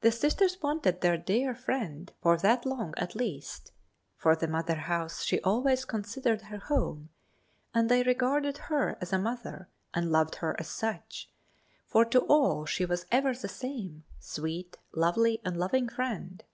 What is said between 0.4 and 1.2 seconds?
wanted their